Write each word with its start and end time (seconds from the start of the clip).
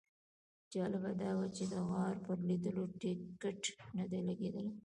جالبه 0.73 1.11
دا 1.21 1.31
وه 1.37 1.47
چې 1.55 1.63
د 1.71 1.73
غار 1.89 2.15
پر 2.25 2.37
لیدلو 2.49 2.83
ټیکټ 3.01 3.61
نه 3.97 4.05
دی 4.11 4.19
لګېدلی. 4.29 4.69